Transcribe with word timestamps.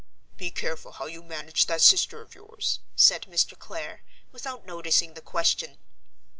"Be 0.35 0.49
careful 0.49 0.93
how 0.93 1.05
you 1.05 1.21
manage 1.21 1.67
that 1.67 1.79
sister 1.79 2.21
of 2.23 2.33
yours," 2.33 2.79
said 2.95 3.27
Mr. 3.29 3.55
Clare, 3.55 4.01
without 4.31 4.65
noticing 4.65 5.13
the 5.13 5.21
question. 5.21 5.77